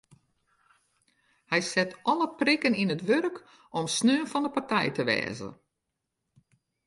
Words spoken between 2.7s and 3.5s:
yn it wurk